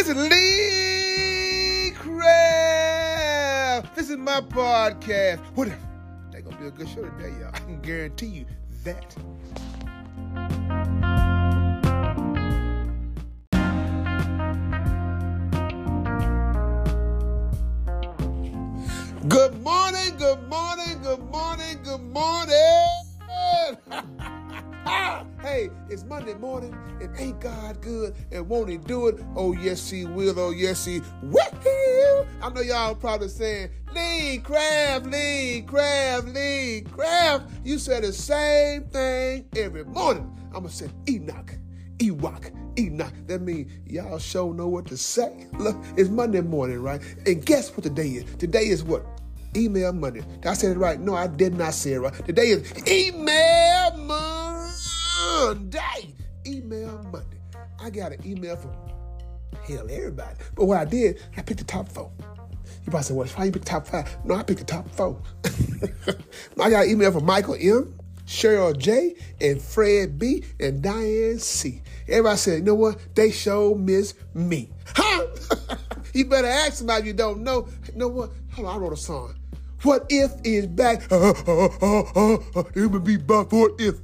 This 0.00 0.08
is 0.08 0.30
Lee 0.30 1.90
Craft. 1.90 3.94
This 3.94 4.08
is 4.08 4.16
my 4.16 4.40
podcast. 4.40 5.40
What 5.54 5.68
if? 5.68 5.76
They're 6.32 6.40
gonna 6.40 6.56
be 6.56 6.68
a 6.68 6.70
good 6.70 6.88
show 6.88 7.02
today, 7.02 7.38
y'all. 7.38 7.50
I 7.52 7.58
can 7.58 7.82
guarantee 7.82 8.28
you 8.28 8.46
that. 8.84 9.14
Hey, 25.42 25.70
it's 25.88 26.04
Monday 26.04 26.34
morning, 26.34 26.76
and 27.00 27.18
ain't 27.18 27.40
God 27.40 27.80
good? 27.80 28.14
And 28.30 28.48
won't 28.48 28.68
He 28.68 28.76
do 28.76 29.08
it? 29.08 29.20
Oh, 29.36 29.52
yes, 29.52 29.90
He 29.90 30.04
will. 30.04 30.38
Oh, 30.38 30.50
yes, 30.50 30.84
He 30.84 31.00
will. 31.22 32.26
I 32.42 32.50
know 32.50 32.60
y'all 32.60 32.94
probably 32.94 33.28
saying, 33.28 33.70
Lee 33.94 34.38
Craft, 34.38 35.06
Lee 35.06 35.62
Craft, 35.66 36.28
Lee 36.28 36.82
Craft. 36.82 37.50
You 37.64 37.78
say 37.78 38.00
the 38.00 38.12
same 38.12 38.84
thing 38.84 39.46
every 39.56 39.84
morning. 39.84 40.30
I'm 40.46 40.62
going 40.62 40.68
to 40.68 40.70
say 40.70 40.90
Enoch, 41.08 41.54
Ewok, 41.98 42.78
Enoch. 42.78 43.12
That 43.26 43.42
means 43.42 43.70
y'all 43.86 44.18
sure 44.18 44.54
know 44.54 44.68
what 44.68 44.86
to 44.86 44.96
say. 44.96 45.46
Look, 45.58 45.76
it's 45.96 46.10
Monday 46.10 46.40
morning, 46.40 46.82
right? 46.82 47.02
And 47.26 47.44
guess 47.44 47.70
what 47.70 47.82
today 47.82 48.08
is? 48.08 48.36
Today 48.36 48.68
is 48.68 48.82
what? 48.82 49.04
Email 49.56 49.92
Monday. 49.92 50.20
Did 50.20 50.46
I 50.46 50.54
say 50.54 50.68
it 50.68 50.76
right? 50.76 51.00
No, 51.00 51.14
I 51.14 51.26
did 51.26 51.54
not 51.54 51.74
say 51.74 51.94
it 51.94 51.98
right. 51.98 52.14
Today 52.24 52.50
is 52.50 52.88
Email 52.88 53.69
Monday. 55.50 56.14
Email 56.46 57.02
Monday. 57.10 57.40
I 57.82 57.90
got 57.90 58.12
an 58.12 58.24
email 58.24 58.54
from 58.54 58.70
hell 59.66 59.84
everybody. 59.90 60.36
But 60.54 60.66
what 60.66 60.78
I 60.78 60.84
did, 60.84 61.20
I 61.36 61.42
picked 61.42 61.58
the 61.58 61.64
top 61.64 61.88
four. 61.88 62.12
You 62.84 62.90
probably 62.90 63.02
say, 63.02 63.14
well, 63.14 63.26
why 63.26 63.46
you 63.46 63.50
pick 63.50 63.62
the 63.62 63.68
top 63.68 63.84
five? 63.88 64.16
No, 64.24 64.36
I 64.36 64.44
picked 64.44 64.60
the 64.60 64.64
top 64.64 64.88
four. 64.92 65.20
I 66.60 66.70
got 66.70 66.84
an 66.84 66.90
email 66.90 67.10
from 67.10 67.24
Michael 67.24 67.56
M. 67.58 67.98
Cheryl 68.28 68.78
J, 68.78 69.16
and 69.40 69.60
Fred 69.60 70.20
B, 70.20 70.44
and 70.60 70.80
Diane 70.80 71.40
C. 71.40 71.82
Everybody 72.06 72.36
said, 72.36 72.58
you 72.58 72.64
know 72.64 72.76
what? 72.76 73.16
They 73.16 73.32
show 73.32 73.74
miss 73.74 74.14
me. 74.34 74.70
Huh? 74.94 75.26
you 76.14 76.26
better 76.26 76.46
ask 76.46 76.74
somebody 76.74 77.08
you 77.08 77.12
don't 77.12 77.40
know. 77.40 77.66
You 77.88 77.98
know 77.98 78.06
what? 78.06 78.30
Hold 78.52 78.68
on, 78.68 78.76
I 78.76 78.78
wrote 78.78 78.92
a 78.92 78.96
song. 78.96 79.34
What 79.82 80.06
if 80.10 80.30
is 80.44 80.68
back? 80.68 81.10
Uh, 81.10 81.34
uh, 81.44 81.68
uh, 81.82 82.34
uh, 82.54 82.62
it 82.72 82.86
would 82.86 83.02
be 83.02 83.16
back. 83.16 83.50
What 83.50 83.72
if? 83.80 83.96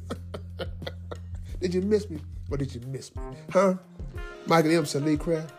Did 1.60 1.74
you 1.74 1.82
miss 1.82 2.08
me? 2.10 2.18
Or 2.50 2.56
did 2.56 2.74
you 2.74 2.80
miss 2.88 3.14
me? 3.16 3.22
Huh? 3.50 3.74
Michael 4.46 4.72
M. 4.72 4.86
said, 4.86 5.04
Lee 5.04 5.16
Craft. 5.16 5.52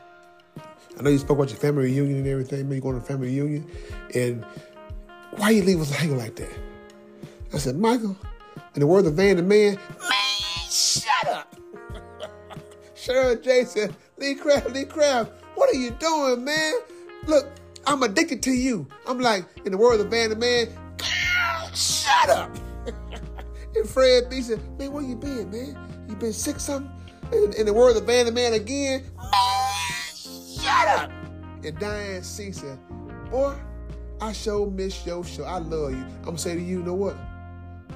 I 0.98 1.04
know 1.04 1.09
you 1.09 1.17
spoke 1.17 1.38
about 1.38 1.50
your 1.50 1.59
family 1.59 1.84
reunion 1.86 2.17
and 2.20 2.28
everything. 2.28 2.67
man. 2.67 2.76
You 2.76 2.81
going 2.81 3.00
to 3.00 3.06
family 3.06 3.28
reunion. 3.28 3.70
And 4.16 4.44
why 5.31 5.52
you 5.52 5.64
leave 5.64 5.80
us 5.80 5.92
hanging 5.92 6.17
like 6.17 6.36
that? 6.36 6.52
I 7.54 7.58
said, 7.59 7.78
Michael, 7.78 8.17
in 8.73 8.80
the 8.80 8.88
words 8.88 9.08
of 9.08 9.14
Van 9.14 9.38
the 9.38 9.44
Man, 9.44 9.76
man, 9.76 10.70
shut 10.70 11.28
up. 11.28 11.56
Cheryl 12.95 13.42
J 13.44 13.64
said, 13.66 13.95
Lee 14.17 14.36
Craft, 14.36 14.72
Lee 14.72 14.86
Craft, 14.86 15.32
what 15.56 15.70
are 15.70 15.78
you 15.78 15.92
doing, 15.92 16.44
man? 16.44 16.73
Look, 17.26 17.48
I'm 17.86 18.04
addicted 18.04 18.42
to 18.44 18.52
you. 18.52 18.88
I'm 19.06 19.20
like, 19.20 19.45
in 19.66 19.72
the 19.72 19.78
words 19.78 20.04
of 20.04 20.09
Van 20.09 20.30
the 20.30 20.36
Man, 20.36 20.67
shut 21.73 22.30
up. 22.30 22.56
and 23.76 23.88
Fred 23.88 24.30
B 24.30 24.42
said, 24.42 24.59
man, 24.80 24.92
where 24.92 25.04
you 25.04 25.16
been, 25.16 25.52
man? 25.52 25.87
You 26.18 26.22
been 26.22 26.34
sick 26.34 26.60
something? 26.60 26.92
In, 27.32 27.54
in 27.54 27.66
the 27.68 27.73
words 27.73 27.96
of 27.96 28.08
the 28.08 28.32
Man 28.32 28.54
again, 28.54 29.04
shut 30.16 30.88
up. 30.88 31.12
And 31.64 31.78
Diane 31.78 32.23
C 32.23 32.52
said, 32.52 32.80
boy, 33.30 33.55
I 34.20 34.32
sure 34.32 34.66
miss 34.66 35.05
your 35.05 35.23
show. 35.23 35.44
I 35.44 35.60
love 35.60 35.92
you. 35.92 35.98
I'm 36.00 36.23
gonna 36.23 36.38
say 36.39 36.55
to 36.55 36.60
you, 36.60 36.80
you 36.80 36.83
know 36.83 36.95
what? 36.95 37.16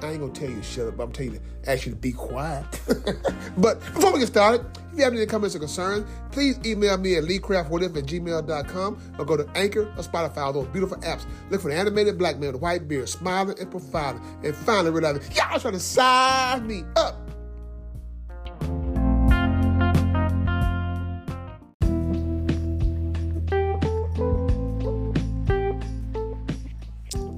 I 0.00 0.10
ain't 0.12 0.20
gonna 0.20 0.32
tell 0.32 0.48
you 0.48 0.54
to 0.54 0.62
shut 0.62 0.86
up, 0.86 0.98
but 0.98 1.02
I'm 1.02 1.12
telling 1.12 1.32
you 1.32 1.40
to 1.64 1.70
ask 1.70 1.84
you 1.84 1.90
to 1.90 1.98
be 1.98 2.12
quiet. 2.12 2.64
but 3.56 3.80
before 3.80 4.12
we 4.12 4.20
get 4.20 4.28
started, 4.28 4.64
if 4.92 4.98
you 4.98 5.02
have 5.02 5.14
any 5.14 5.26
comments 5.26 5.56
or 5.56 5.58
concerns, 5.58 6.08
please 6.30 6.60
email 6.64 6.96
me 6.98 7.16
at 7.16 7.24
leecraftwhatif 7.24 7.96
at 7.96 8.04
gmail.com 8.04 9.14
or 9.18 9.24
go 9.24 9.36
to 9.36 9.48
Anchor 9.56 9.92
or 9.96 10.02
Spotify, 10.04 10.36
all 10.36 10.52
those 10.52 10.68
beautiful 10.68 10.98
apps. 10.98 11.24
Look 11.50 11.60
for 11.60 11.70
the 11.70 11.76
animated 11.76 12.18
black 12.18 12.38
man 12.38 12.52
with 12.52 12.62
white 12.62 12.86
beard, 12.86 13.08
smiling 13.08 13.58
and 13.58 13.68
profiling. 13.68 14.22
And 14.44 14.54
finally 14.54 14.92
realize 14.92 15.28
y'all 15.36 15.58
trying 15.58 15.74
to 15.74 15.80
size 15.80 16.60
me 16.62 16.84
up. 16.94 17.21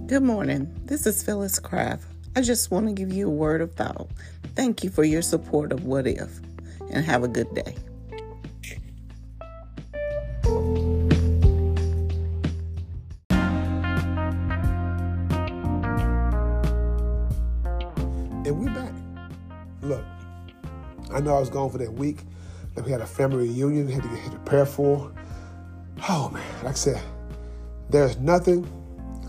Good 0.07 0.23
morning. 0.23 0.71
This 0.85 1.07
is 1.07 1.23
Phyllis 1.23 1.59
Craft. 1.59 2.05
I 2.37 2.43
just 2.43 2.71
want 2.71 2.87
to 2.89 2.93
give 2.93 3.11
you 3.11 3.27
a 3.27 3.31
word 3.31 3.63
of 3.63 3.73
thought. 3.73 4.07
Thank 4.55 4.85
you 4.85 4.91
for 4.91 5.03
your 5.03 5.23
support 5.23 5.73
of 5.73 5.87
What 5.87 6.07
If, 6.07 6.41
and 6.91 7.03
have 7.07 7.25
a 7.25 7.29
good 7.29 7.47
day. 7.55 7.75
And 18.45 18.61
we're 18.61 18.75
back. 18.75 18.93
Look, 19.81 20.05
I 21.15 21.21
know 21.21 21.35
I 21.35 21.41
was 21.41 21.49
gone 21.49 21.71
for 21.71 21.79
that 21.79 21.95
week. 21.95 22.19
Then 22.75 22.85
we 22.85 22.91
had 22.91 23.01
a 23.01 23.07
family 23.07 23.49
reunion, 23.49 23.89
had 23.89 24.03
to 24.03 24.09
get 24.11 24.31
prepared 24.31 24.69
for. 24.69 25.11
Oh 26.07 26.29
man, 26.29 26.45
like 26.63 26.73
I 26.73 26.77
said, 26.77 27.03
there's 27.89 28.19
nothing 28.19 28.71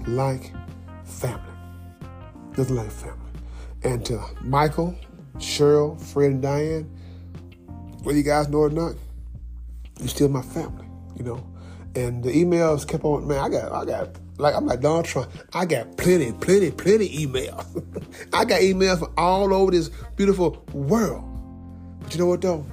like 0.06 0.52
family. 1.06 1.54
Nothing 2.58 2.76
like 2.76 2.92
family. 2.92 3.20
And 3.84 4.06
to 4.06 4.22
Michael, 4.42 4.96
Cheryl, 5.38 6.00
Fred, 6.02 6.32
and 6.32 6.42
Diane, 6.42 6.84
whether 8.04 8.18
you 8.18 8.24
guys 8.24 8.50
know 8.50 8.66
it 8.66 8.74
or 8.74 8.76
not, 8.76 8.96
you're 10.00 10.08
still 10.08 10.30
my 10.30 10.42
family, 10.42 10.88
you 11.16 11.24
know. 11.24 11.46
And 11.96 12.24
the 12.24 12.32
emails 12.32 12.88
kept 12.88 13.04
on, 13.04 13.28
man, 13.28 13.40
I 13.40 13.50
got, 13.50 13.72
I 13.72 13.86
got, 13.86 14.18
like, 14.38 14.54
I'm 14.56 14.66
like 14.66 14.82
Donald 14.82 15.06
Trump. 15.06 15.32
I 15.54 15.66
got 15.66 15.98
plenty, 15.98 16.34
plenty, 16.34 16.72
plenty 16.72 17.10
emails. 17.10 17.66
I 18.34 18.44
got 18.44 18.62
emails 18.62 19.00
from 19.00 19.14
all 19.18 19.54
over 19.54 19.72
this 19.72 19.90
beautiful 20.16 20.66
world. 20.74 21.24
But 22.02 22.14
you 22.14 22.20
know 22.20 22.28
what, 22.28 22.42
though? 22.42 22.66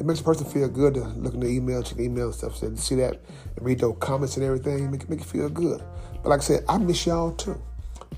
It 0.00 0.06
makes 0.06 0.20
a 0.20 0.24
person 0.24 0.46
feel 0.46 0.68
good 0.68 0.94
to 0.94 1.00
look 1.00 1.34
in 1.34 1.40
the 1.40 1.48
email, 1.48 1.82
check 1.82 1.98
the 1.98 2.04
email 2.04 2.26
and 2.26 2.34
stuff, 2.34 2.56
see 2.56 2.94
that 2.96 3.20
and 3.56 3.66
read 3.66 3.78
those 3.78 3.96
comments 4.00 4.36
and 4.36 4.44
everything, 4.44 4.90
make, 4.90 5.08
make 5.08 5.20
you 5.20 5.24
feel 5.24 5.48
good. 5.48 5.82
But 6.22 6.30
like 6.30 6.40
I 6.40 6.42
said, 6.42 6.64
I 6.68 6.78
miss 6.78 7.06
y'all 7.06 7.32
too. 7.32 7.60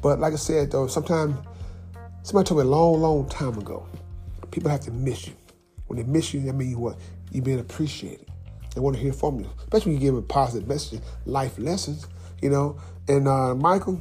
But 0.05 0.21
like 0.21 0.35
I 0.35 0.37
said, 0.37 0.71
though, 0.71 0.87
sometimes 0.87 1.35
somebody 2.25 2.47
told 2.47 2.61
me 2.61 2.67
a 2.67 2.69
long, 2.69 3.01
long 3.01 3.27
time 3.27 3.57
ago, 3.57 3.89
people 4.51 4.71
have 4.71 4.81
to 4.81 4.91
miss 4.91 5.27
you. 5.27 5.33
When 5.87 5.97
they 5.97 6.03
miss 6.03 6.35
you, 6.35 6.41
that 6.43 6.53
means 6.53 6.73
you 6.73 6.79
what? 6.79 6.99
You 7.33 7.41
being 7.41 7.59
appreciated. 7.59 8.29
They 8.75 8.83
want 8.83 8.97
to 8.97 9.03
hear 9.03 9.15
from 9.15 9.41
you, 9.41 9.49
especially 9.61 9.93
when 9.93 10.03
you 10.03 10.07
give 10.07 10.15
them 10.15 10.25
positive 10.25 10.69
messages, 10.69 11.01
life 11.25 11.59
lessons, 11.59 12.07
you 12.43 12.51
know. 12.51 12.79
And 13.09 13.27
uh, 13.27 13.55
Michael, 13.55 13.99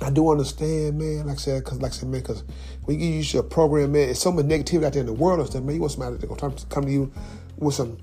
I 0.00 0.10
do 0.10 0.30
understand, 0.30 0.96
man. 0.96 1.26
Like 1.26 1.38
I 1.38 1.40
said, 1.40 1.64
because 1.64 1.82
like 1.82 1.90
I 1.90 1.96
said, 1.96 2.08
man, 2.08 2.20
because 2.20 2.44
when 2.84 3.00
you 3.00 3.08
use 3.08 3.34
your 3.34 3.42
program, 3.42 3.90
man, 3.90 4.10
it's 4.10 4.20
so 4.20 4.30
much 4.30 4.44
negativity 4.44 4.84
out 4.84 4.92
there 4.92 5.00
in 5.00 5.06
the 5.06 5.12
world 5.12 5.40
and 5.40 5.48
stuff, 5.48 5.64
man. 5.64 5.74
You 5.74 5.80
want 5.80 5.92
somebody 5.92 6.18
to 6.18 6.36
come, 6.36 6.54
come 6.68 6.84
to 6.84 6.92
you 6.92 7.12
with 7.56 7.74
some 7.74 7.98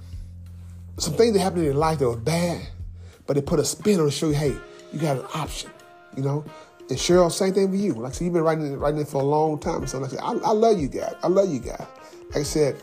some 0.98 1.14
things 1.14 1.32
that 1.32 1.40
happened 1.40 1.60
in 1.60 1.68
your 1.68 1.74
life 1.74 2.00
that 2.00 2.10
were 2.10 2.18
bad, 2.18 2.68
but 3.26 3.36
they 3.36 3.42
put 3.42 3.62
a 3.62 3.66
spin 3.66 4.02
on 4.02 4.08
it 4.08 4.12
to 4.12 4.18
show 4.18 4.28
you, 4.28 4.36
hey, 4.36 4.58
you 4.92 5.00
got 5.00 5.16
an 5.16 5.26
option, 5.34 5.72
you 6.18 6.22
know. 6.24 6.44
And 6.94 7.02
Cheryl, 7.02 7.32
same 7.32 7.56
thing 7.56 7.72
with 7.72 7.80
you. 7.80 7.94
Like 7.94 8.12
I 8.12 8.14
said, 8.14 8.26
you've 8.26 8.36
been 8.36 8.44
writing 8.44 8.78
writing 8.78 9.02
it 9.02 9.08
for 9.08 9.20
a 9.20 9.26
long 9.26 9.58
time. 9.58 9.88
So 9.88 9.98
like 9.98 10.12
I 10.12 10.16
said, 10.16 10.20
I, 10.22 10.34
I 10.34 10.52
love 10.52 10.80
you 10.80 10.88
guys. 10.88 11.16
I 11.24 11.28
love 11.28 11.50
you 11.52 11.58
guys. 11.58 11.88
Like 12.28 12.38
I 12.38 12.44
said, 12.44 12.80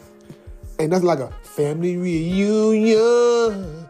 ain't 0.80 0.90
nothing 0.90 1.06
like 1.06 1.20
a 1.20 1.30
family 1.44 1.96
reunion. 1.96 3.88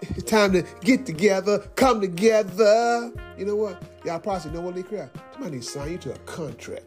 It's 0.00 0.24
time 0.24 0.52
to 0.54 0.64
get 0.80 1.06
together, 1.06 1.60
come 1.76 2.00
together. 2.00 3.12
You 3.38 3.46
know 3.46 3.54
what? 3.54 3.80
Y'all 4.04 4.18
probably 4.18 4.50
know 4.50 4.62
what, 4.62 4.74
Lee 4.74 4.82
Craft? 4.82 5.16
Somebody 5.34 5.52
need 5.52 5.62
to 5.62 5.68
sign 5.68 5.92
you 5.92 5.98
to 5.98 6.12
a 6.12 6.18
contract. 6.18 6.84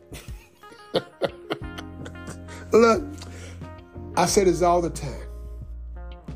Look, 2.73 3.05
I 4.17 4.25
say 4.25 4.43
this 4.43 4.61
all 4.61 4.81
the 4.81 4.89
time. 4.89 5.29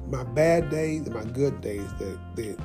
My 0.07 0.23
bad 0.23 0.69
days 0.69 1.05
and 1.05 1.13
my 1.13 1.25
good 1.25 1.59
days, 1.59 1.85
they, 2.37 2.55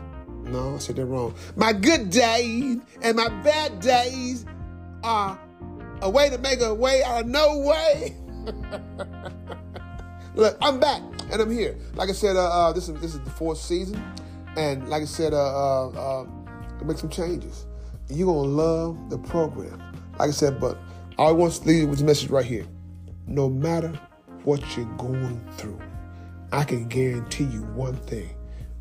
no, 0.45 0.75
I 0.75 0.79
said 0.79 0.97
that 0.97 1.07
wrong. 1.07 1.35
My 1.57 1.73
good 1.73 2.11
days 2.11 2.79
and 3.03 3.17
my 3.17 3.29
bad 3.43 3.81
days 3.81 4.45
are 5.03 5.39
a 6.03 6.11
way 6.11 6.29
to 6.31 6.39
make 6.39 6.61
a 6.61 6.73
way 6.75 7.03
out 7.03 7.23
of 7.23 7.27
no 7.27 7.59
way. 7.59 8.17
Look, 10.35 10.57
I'm 10.61 10.81
back 10.81 11.03
and 11.31 11.41
I'm 11.41 11.51
here. 11.51 11.77
Like 11.95 12.09
I 12.09 12.13
said, 12.13 12.37
uh, 12.37 12.69
uh, 12.69 12.73
this 12.73 12.89
is 12.89 13.01
this 13.01 13.15
is 13.15 13.21
the 13.21 13.31
fourth 13.31 13.59
season, 13.59 14.03
and 14.57 14.89
like 14.89 15.03
I 15.03 15.07
said, 15.07 15.33
uh, 15.33 15.37
uh, 15.37 15.89
uh, 15.89 16.27
make 16.85 16.99
some 16.99 17.11
changes. 17.11 17.67
You're 18.09 18.27
gonna 18.27 18.49
love 18.49 19.11
the 19.11 19.19
program. 19.19 19.81
Like 20.19 20.29
I 20.29 20.33
said, 20.33 20.61
but 20.61 20.79
I 21.19 21.31
want 21.31 21.55
to 21.55 21.65
leave 21.67 21.83
you 21.83 21.87
with 21.89 21.99
this 21.99 22.07
message 22.07 22.31
right 22.31 22.45
here. 22.45 22.67
No 23.27 23.49
matter 23.49 23.99
what 24.43 24.77
you're 24.77 24.93
going 24.97 25.41
through, 25.57 25.81
I 26.53 26.65
can 26.65 26.87
guarantee 26.89 27.45
you 27.45 27.63
one 27.63 27.97
thing: 27.97 28.31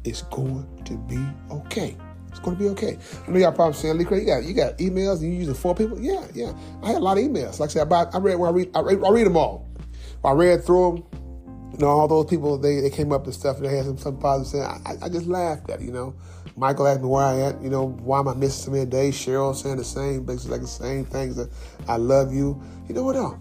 it's 0.04 0.22
going 0.24 0.68
to 0.86 0.98
be 0.98 1.20
okay. 1.52 1.96
It's 2.30 2.40
going 2.40 2.58
to 2.58 2.64
be 2.64 2.70
okay. 2.70 2.98
I 3.28 3.32
know 3.32 3.40
y'all 3.40 3.52
probably 3.52 3.76
saying, 3.76 3.98
Lee 3.98 4.06
Craft, 4.06 4.24
you 4.24 4.28
got 4.28 4.44
you 4.44 4.54
got 4.54 4.78
emails 4.80 5.22
and 5.22 5.32
you 5.32 5.40
using 5.40 5.54
four 5.54 5.76
people. 5.76 6.00
Yeah, 6.00 6.26
yeah. 6.34 6.54
I 6.82 6.88
had 6.88 6.96
a 6.96 7.00
lot 7.00 7.18
of 7.18 7.24
emails. 7.24 7.60
Like 7.60 7.70
I 7.70 7.74
said, 7.74 7.92
I, 7.92 8.04
I 8.12 8.18
read 8.18 8.36
I 8.36 8.50
read, 8.50 8.72
I 8.76 8.80
read, 8.82 9.04
I 9.04 9.10
read 9.10 9.26
them 9.26 9.38
all. 9.38 9.70
I 10.24 10.32
read 10.32 10.64
through 10.64 11.04
them. 11.12 11.22
You 11.74 11.80
know, 11.80 11.88
all 11.88 12.08
those 12.08 12.26
people 12.26 12.58
they, 12.58 12.82
they 12.82 12.90
came 12.90 13.12
up 13.12 13.26
and 13.26 13.34
stuff 13.34 13.58
and 13.58 13.66
they 13.66 13.76
had 13.76 13.86
some 13.86 13.98
some 13.98 14.18
positive 14.18 14.62
saying. 14.62 14.82
I, 14.86 15.06
I 15.06 15.10
just 15.10 15.28
laughed 15.28 15.70
at 15.70 15.82
it, 15.82 15.86
you 15.86 15.92
know. 15.92 16.16
Michael 16.56 16.88
asked 16.88 17.02
me 17.02 17.08
where 17.08 17.26
I 17.26 17.40
at, 17.42 17.62
you 17.64 17.70
know, 17.70 17.88
why 17.88 18.20
am 18.20 18.28
I 18.28 18.36
missing 18.36 18.66
so 18.66 18.72
many 18.72 18.86
days? 18.86 19.16
Cheryl 19.16 19.56
saying 19.56 19.78
the 19.78 19.84
same, 19.84 20.24
basically 20.24 20.52
like 20.52 20.62
the 20.62 20.68
same 20.68 21.04
things 21.06 21.36
that 21.36 21.50
I 21.88 21.98
love 21.98 22.32
you. 22.32 22.62
You 22.88 22.94
know 22.94 23.04
what 23.04 23.16
else? 23.16 23.38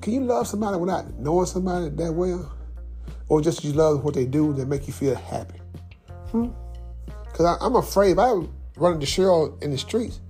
Can 0.00 0.14
you 0.14 0.20
love 0.20 0.46
somebody 0.46 0.78
without 0.78 1.12
knowing 1.18 1.46
somebody 1.46 1.90
that 1.90 2.12
well? 2.12 2.54
Or 3.28 3.42
just 3.42 3.64
you 3.64 3.72
love 3.72 4.02
what 4.02 4.14
they 4.14 4.24
do 4.24 4.54
that 4.54 4.66
make 4.66 4.86
you 4.86 4.94
feel 4.94 5.14
happy? 5.14 5.60
Hmm? 6.30 6.48
Because 7.24 7.58
I'm 7.60 7.76
afraid 7.76 8.12
if 8.12 8.18
I 8.18 8.32
run 8.76 8.94
into 8.94 9.06
Cheryl 9.06 9.62
in 9.62 9.70
the 9.70 9.78
streets, 9.78 10.20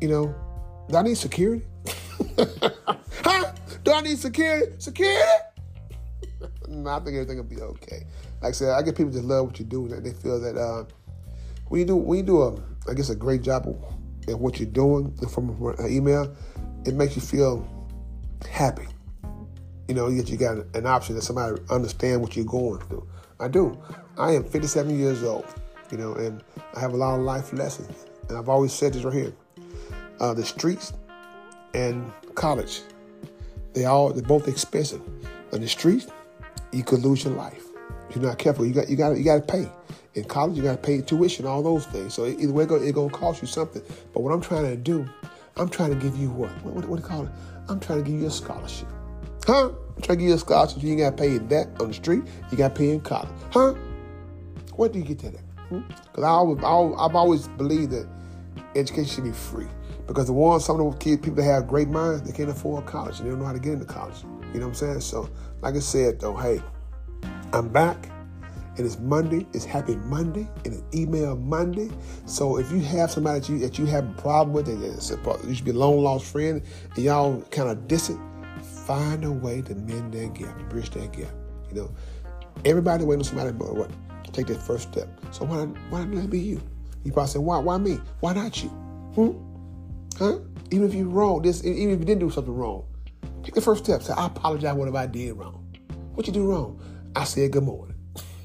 you 0.00 0.08
know, 0.08 0.34
do 0.88 0.96
I 0.96 1.02
need 1.02 1.16
security? 1.16 1.64
huh? 2.38 3.52
Do 3.84 3.92
I 3.92 4.00
need 4.02 4.18
security? 4.18 4.72
Security? 4.78 5.22
no, 6.68 6.90
I 6.90 7.00
think 7.00 7.16
everything 7.16 7.36
will 7.36 7.44
be 7.44 7.60
okay. 7.60 8.06
Like 8.42 8.50
I 8.50 8.52
said, 8.52 8.70
I 8.70 8.82
get 8.82 8.96
people 8.96 9.12
that 9.12 9.24
love 9.24 9.46
what 9.46 9.58
you 9.58 9.64
do 9.64 9.86
and 9.86 10.04
they 10.04 10.12
feel 10.12 10.40
that 10.40 10.56
uh, 10.56 10.84
when 11.68 11.80
you 11.80 11.86
do 11.86 11.96
when 11.96 12.18
you 12.18 12.24
do 12.24 12.42
a 12.42 12.54
I 12.88 12.94
guess 12.94 13.10
a 13.10 13.14
great 13.14 13.42
job 13.42 13.66
at 14.28 14.38
what 14.38 14.58
you're 14.58 14.68
doing 14.68 15.14
from 15.28 15.50
an 15.78 15.92
email, 15.92 16.34
it 16.84 16.94
makes 16.94 17.16
you 17.16 17.22
feel 17.22 17.66
happy. 18.50 18.86
You 19.88 19.94
know, 19.94 20.08
yet 20.08 20.28
you 20.28 20.36
got 20.36 20.58
an 20.74 20.86
option 20.86 21.14
that 21.16 21.22
somebody 21.22 21.60
understand 21.70 22.22
what 22.22 22.36
you're 22.36 22.44
going 22.44 22.80
through. 22.80 23.06
I 23.40 23.48
do. 23.48 23.76
I 24.18 24.32
am 24.32 24.44
57 24.44 24.98
years 24.98 25.22
old, 25.22 25.46
you 25.90 25.98
know, 25.98 26.14
and 26.14 26.42
I 26.74 26.80
have 26.80 26.92
a 26.92 26.96
lot 26.96 27.18
of 27.18 27.24
life 27.24 27.52
lessons. 27.52 28.06
And 28.28 28.36
I've 28.36 28.48
always 28.48 28.72
said 28.72 28.92
this 28.92 29.02
right 29.02 29.14
here: 29.14 29.32
uh, 30.20 30.34
the 30.34 30.44
streets 30.44 30.92
and 31.74 32.12
college, 32.34 32.82
they 33.72 33.86
all 33.86 34.12
they're 34.12 34.22
both 34.22 34.46
expensive. 34.46 35.00
On 35.52 35.60
the 35.60 35.68
streets, 35.68 36.06
you 36.72 36.84
could 36.84 37.00
lose 37.00 37.24
your 37.24 37.34
life. 37.34 37.64
If 38.08 38.16
you're 38.16 38.24
not 38.24 38.38
careful, 38.38 38.66
you 38.66 38.74
got 38.74 38.88
you 38.88 38.96
got 38.96 39.16
you 39.16 39.24
got 39.24 39.46
to 39.46 39.52
pay. 39.52 39.68
In 40.14 40.24
college, 40.24 40.56
you 40.56 40.62
got 40.64 40.72
to 40.72 40.82
pay 40.82 41.00
tuition, 41.00 41.46
all 41.46 41.62
those 41.62 41.86
things. 41.86 42.14
So 42.14 42.26
either 42.26 42.52
way, 42.52 42.64
it's 42.64 42.92
to 42.92 43.08
cost 43.10 43.42
you 43.42 43.46
something. 43.46 43.80
But 44.12 44.20
what 44.20 44.32
I'm 44.32 44.40
trying 44.40 44.64
to 44.64 44.76
do, 44.76 45.08
I'm 45.56 45.68
trying 45.68 45.90
to 45.90 45.96
give 45.96 46.16
you 46.16 46.30
what? 46.30 46.50
What, 46.64 46.74
what, 46.74 46.88
what 46.88 46.96
do 46.96 47.02
you 47.02 47.08
call 47.08 47.26
it? 47.26 47.32
I'm 47.68 47.78
trying 47.78 48.02
to 48.02 48.10
give 48.10 48.20
you 48.20 48.26
a 48.26 48.30
scholarship. 48.30 48.88
Huh? 49.46 49.70
I'm 50.00 50.04
trying 50.04 50.16
to 50.16 50.22
give 50.22 50.28
you 50.30 50.34
a 50.34 50.38
scholarship. 50.38 50.82
You 50.82 50.92
ain't 50.92 51.00
got 51.00 51.16
pay 51.18 51.36
that 51.36 51.78
on 51.78 51.88
the 51.88 51.92
street. 51.92 52.22
You 52.50 52.56
got 52.56 52.74
pay 52.74 52.92
in 52.92 53.02
college. 53.02 53.28
Huh? 53.50 53.74
Where 54.76 54.88
do 54.88 54.98
you 54.98 55.04
get 55.04 55.18
that 55.18 55.34
at? 55.34 55.42
Because 55.68 55.82
hmm? 56.16 56.24
I 56.24 56.28
always, 56.28 56.64
I, 56.64 57.04
I've 57.04 57.14
always 57.14 57.48
believed 57.48 57.90
that 57.90 58.08
education 58.74 59.04
should 59.04 59.24
be 59.24 59.32
free. 59.32 59.66
Because 60.06 60.28
the 60.28 60.32
ones, 60.32 60.64
some 60.64 60.80
of 60.80 60.90
the 60.90 60.98
kids, 60.98 61.20
people 61.20 61.36
that 61.36 61.42
have 61.42 61.68
great 61.68 61.88
minds, 61.88 62.22
they 62.22 62.32
can't 62.32 62.48
afford 62.48 62.86
college 62.86 63.18
and 63.18 63.26
they 63.26 63.30
don't 63.30 63.40
know 63.40 63.44
how 63.44 63.52
to 63.52 63.58
get 63.58 63.74
into 63.74 63.84
college. 63.84 64.16
You 64.54 64.60
know 64.60 64.68
what 64.68 64.68
I'm 64.68 64.74
saying? 64.74 65.00
So, 65.02 65.28
like 65.60 65.74
I 65.74 65.80
said, 65.80 66.18
though, 66.18 66.34
hey, 66.34 66.62
I'm 67.52 67.68
back. 67.68 68.08
And 68.78 68.78
It 68.78 68.86
is 68.86 68.98
Monday. 68.98 69.46
It's 69.52 69.66
Happy 69.66 69.96
Monday. 69.96 70.48
It 70.64 70.72
is 70.72 70.82
Email 70.94 71.36
Monday. 71.36 71.90
So 72.24 72.56
if 72.56 72.72
you 72.72 72.80
have 72.80 73.10
somebody 73.10 73.40
that 73.40 73.48
you 73.50 73.58
that 73.58 73.78
you 73.78 73.84
have 73.84 74.08
a 74.08 74.22
problem 74.22 74.54
with, 74.54 74.66
and 74.66 74.82
you 74.82 75.54
should 75.54 75.64
be 75.66 75.72
a 75.72 75.74
long 75.74 76.02
lost 76.02 76.24
friend, 76.24 76.62
and 76.94 77.04
y'all 77.04 77.42
kind 77.50 77.68
of 77.68 77.86
diss 77.86 78.08
it, 78.08 78.16
find 78.90 79.24
a 79.24 79.30
way 79.30 79.62
to 79.62 79.72
mend 79.76 80.12
that 80.12 80.34
gap, 80.34 80.58
bridge 80.68 80.90
that 80.90 81.12
gap. 81.12 81.30
You 81.68 81.76
know, 81.76 81.90
everybody 82.64 83.04
waiting 83.04 83.20
on 83.20 83.24
somebody, 83.24 83.52
but 83.52 83.76
what? 83.76 83.88
Take 84.32 84.48
that 84.48 84.60
first 84.60 84.90
step. 84.90 85.08
So 85.30 85.44
why 85.44 85.58
why 85.90 86.00
not 86.00 86.14
let 86.14 86.24
it 86.24 86.30
be 86.30 86.40
you? 86.40 86.60
You 87.04 87.12
probably 87.12 87.30
say, 87.30 87.38
why 87.38 87.58
why 87.58 87.78
me? 87.78 88.00
Why 88.18 88.32
not 88.32 88.60
you? 88.60 88.68
Hmm? 89.14 89.30
Huh? 90.18 90.38
Even 90.72 90.88
if 90.88 90.94
you're 90.94 91.06
wrong, 91.06 91.42
this 91.42 91.64
even 91.64 91.90
if 91.90 92.00
you 92.00 92.04
didn't 92.04 92.18
do 92.18 92.30
something 92.30 92.52
wrong, 92.52 92.84
take 93.44 93.54
the 93.54 93.60
first 93.60 93.84
step. 93.84 94.02
Say, 94.02 94.12
I 94.12 94.26
apologize 94.26 94.74
whatever 94.74 94.98
I 94.98 95.06
did 95.06 95.34
wrong. 95.34 95.64
What 96.14 96.26
you 96.26 96.32
do 96.32 96.50
wrong? 96.50 96.82
I 97.14 97.22
said 97.22 97.52
good 97.52 97.62
morning. 97.62 97.94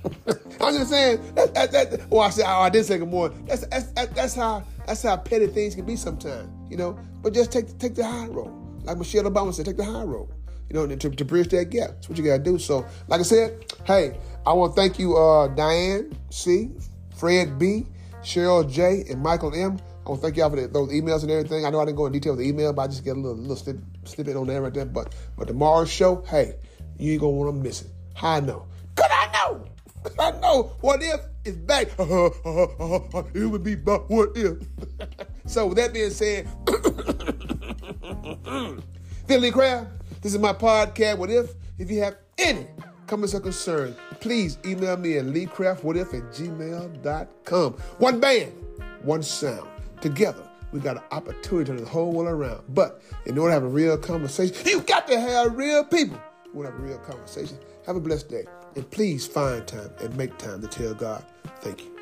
I'm 0.62 0.76
just 0.76 0.92
saying 0.92 1.34
that, 1.34 1.56
that, 1.56 1.72
that 1.72 2.02
or 2.12 2.24
I 2.24 2.30
said 2.30 2.46
oh, 2.48 2.62
I 2.62 2.70
did 2.70 2.86
say 2.86 3.00
good 3.00 3.10
morning. 3.10 3.46
That's, 3.46 3.66
that's 3.66 3.92
that's 4.12 4.36
how 4.36 4.64
that's 4.86 5.02
how 5.02 5.18
petty 5.18 5.48
things 5.48 5.74
can 5.74 5.86
be 5.86 5.96
sometimes, 5.96 6.50
you 6.70 6.78
know. 6.78 7.00
But 7.24 7.34
just 7.34 7.52
take 7.52 7.80
take 7.80 7.96
the 7.96 8.06
high 8.06 8.28
road, 8.28 8.54
like 8.86 8.98
Michelle 8.98 9.24
Obama 9.24 9.54
said, 9.54 9.66
take 9.66 9.78
the 9.78 9.86
high 9.86 10.04
road, 10.04 10.30
you 10.70 10.76
know, 10.76 10.88
to, 10.88 11.10
to 11.10 11.26
bridge 11.26 11.50
that 11.50 11.70
gap. 11.70 11.90
That's 11.90 12.10
what 12.10 12.18
you 12.18 12.24
gotta 12.24 12.44
do. 12.44 12.58
So, 12.58 12.86
like 13.08 13.20
I 13.20 13.24
said, 13.24 13.74
hey, 13.86 14.18
I 14.46 14.54
want 14.54 14.76
to 14.76 14.82
thank 14.82 15.00
you, 15.00 15.18
uh, 15.18 15.48
Diane 15.50 16.18
C, 16.30 16.72
Fred 17.18 17.58
B, 17.58 17.86
Cheryl 18.22 18.70
J, 18.70 19.06
and 19.10 19.22
Michael 19.22 19.54
M. 19.54 19.80
I 20.06 20.10
want 20.10 20.22
to 20.22 20.28
thank 20.28 20.38
y'all 20.38 20.50
for 20.50 20.56
the, 20.56 20.68
those 20.68 20.92
emails 20.92 21.24
and 21.24 21.32
everything. 21.32 21.66
I 21.66 21.70
know 21.72 21.80
I 21.80 21.86
didn't 21.86 21.98
go 21.98 22.06
in 22.06 22.12
detail 22.12 22.34
with 22.34 22.40
the 22.42 22.48
email, 22.48 22.74
but 22.74 22.84
I 22.84 22.88
just 22.88 23.04
get 23.04 23.18
a 23.18 23.20
little, 23.20 23.38
little 23.38 23.56
snip, 23.56 23.78
snippet 24.04 24.36
on 24.36 24.48
there 24.48 24.62
right 24.62 24.74
there. 24.74 24.86
But 24.86 25.16
but 25.38 25.48
tomorrow's 25.48 25.92
show, 25.92 26.24
hey, 26.28 26.56
you 27.00 27.14
ain't 27.14 27.22
gonna 27.22 27.34
want 27.34 27.56
to 27.56 27.62
miss 27.62 27.82
it. 27.82 27.88
How 28.14 28.34
I 28.34 28.40
know? 28.40 28.66
Cause 28.96 29.10
I 29.12 29.32
know. 29.32 29.66
I 30.20 30.32
know 30.40 30.76
what 30.82 31.02
if 31.02 31.20
is 31.46 31.56
back. 31.56 31.88
Uh-huh, 32.00 32.26
uh-huh, 32.46 32.96
uh-huh, 33.00 33.24
it 33.34 33.46
would 33.46 33.64
be 33.64 33.76
but 33.76 34.10
what 34.10 34.30
if. 34.36 34.58
so 35.46 35.68
with 35.68 35.78
that 35.78 35.94
being 35.94 36.10
said, 36.10 36.48
Philly 39.28 39.52
Craft, 39.52 39.90
this 40.22 40.34
is 40.34 40.40
my 40.40 40.54
podcast. 40.54 41.18
What 41.18 41.30
if? 41.30 41.52
If 41.78 41.90
you 41.90 42.02
have 42.02 42.18
any 42.38 42.68
comments 43.08 43.34
or 43.34 43.40
concerns, 43.40 43.96
please 44.20 44.58
email 44.66 44.98
me 44.98 45.18
at 45.18 45.26
leecraftwhatif 45.26 46.14
at 46.14 46.34
gmail.com. 46.34 47.74
One 47.74 48.20
band, 48.20 48.54
one 49.02 49.24
sound. 49.24 49.68
Together, 50.02 50.48
we 50.72 50.80
got 50.80 50.98
an 50.98 51.04
opportunity 51.12 51.72
to 51.72 51.78
turn 51.78 51.84
the 51.84 51.90
whole 51.90 52.12
world 52.12 52.30
around. 52.30 52.62
But 52.70 53.02
in 53.26 53.38
order 53.38 53.52
to 53.52 53.54
have 53.54 53.64
a 53.64 53.68
real 53.68 53.98
conversation, 53.98 54.56
you 54.66 54.82
got 54.82 55.08
to 55.08 55.20
have 55.20 55.56
real 55.56 55.84
people. 55.84 56.20
We 56.54 56.64
want 56.64 56.70
to 56.70 56.74
have 56.74 56.82
a 56.82 56.88
real 56.88 57.00
conversation. 57.00 57.58
Have 57.86 57.96
a 57.96 58.02
blessed 58.02 58.30
day. 58.30 58.46
And 58.76 58.90
please 58.92 59.26
find 59.26 59.66
time 59.66 59.90
and 60.02 60.16
make 60.18 60.38
time 60.38 60.62
to 60.62 60.68
tell 60.68 60.94
God, 60.94 61.24
thank 61.62 61.84
you. 61.84 61.95